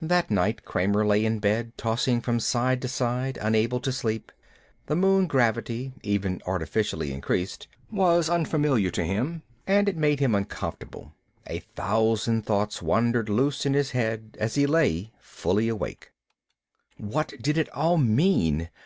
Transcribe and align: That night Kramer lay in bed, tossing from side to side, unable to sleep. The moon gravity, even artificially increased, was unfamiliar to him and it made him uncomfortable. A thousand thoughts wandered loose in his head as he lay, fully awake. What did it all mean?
That 0.00 0.30
night 0.30 0.64
Kramer 0.64 1.06
lay 1.06 1.22
in 1.22 1.38
bed, 1.38 1.76
tossing 1.76 2.22
from 2.22 2.40
side 2.40 2.80
to 2.80 2.88
side, 2.88 3.38
unable 3.42 3.78
to 3.80 3.92
sleep. 3.92 4.32
The 4.86 4.96
moon 4.96 5.26
gravity, 5.26 5.92
even 6.02 6.40
artificially 6.46 7.12
increased, 7.12 7.68
was 7.90 8.30
unfamiliar 8.30 8.88
to 8.92 9.04
him 9.04 9.42
and 9.66 9.86
it 9.86 9.98
made 9.98 10.18
him 10.18 10.34
uncomfortable. 10.34 11.12
A 11.46 11.58
thousand 11.58 12.46
thoughts 12.46 12.80
wandered 12.80 13.28
loose 13.28 13.66
in 13.66 13.74
his 13.74 13.90
head 13.90 14.34
as 14.40 14.54
he 14.54 14.66
lay, 14.66 15.12
fully 15.18 15.68
awake. 15.68 16.10
What 16.96 17.34
did 17.42 17.58
it 17.58 17.68
all 17.74 17.98
mean? 17.98 18.70